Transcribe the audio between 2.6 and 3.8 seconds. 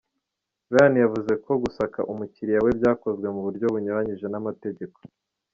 we byakozwe mu buryo